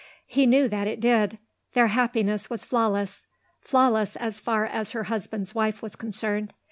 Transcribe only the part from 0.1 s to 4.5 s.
He knew that it did. Their happiness was flawless; flawless as